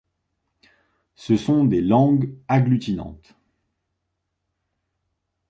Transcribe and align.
Ce 1.13 1.37
sont 1.37 1.63
des 1.63 1.79
langues 1.79 2.33
agglutinantes. 2.47 3.35